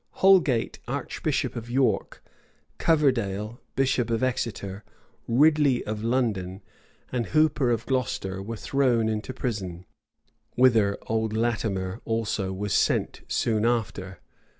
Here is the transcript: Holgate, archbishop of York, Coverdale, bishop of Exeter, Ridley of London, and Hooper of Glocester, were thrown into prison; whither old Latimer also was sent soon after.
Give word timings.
Holgate, 0.23 0.79
archbishop 0.87 1.55
of 1.55 1.69
York, 1.69 2.23
Coverdale, 2.79 3.61
bishop 3.75 4.09
of 4.09 4.23
Exeter, 4.23 4.83
Ridley 5.27 5.83
of 5.85 6.03
London, 6.03 6.63
and 7.11 7.27
Hooper 7.27 7.69
of 7.69 7.85
Glocester, 7.85 8.41
were 8.41 8.55
thrown 8.57 9.07
into 9.07 9.31
prison; 9.31 9.85
whither 10.55 10.97
old 11.05 11.33
Latimer 11.37 12.01
also 12.03 12.51
was 12.51 12.73
sent 12.73 13.21
soon 13.27 13.63
after. 13.63 14.17